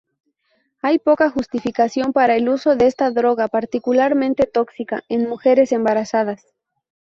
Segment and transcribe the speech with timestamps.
[0.81, 6.43] Hay poca justificación para el uso de esta droga particularmente tóxica en mujeres embarazadas.